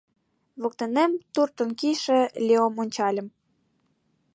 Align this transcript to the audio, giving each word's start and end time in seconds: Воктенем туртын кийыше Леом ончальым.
Воктенем 0.61 1.11
туртын 1.33 1.69
кийыше 1.79 2.19
Леом 2.47 2.73
ончальым. 2.83 3.27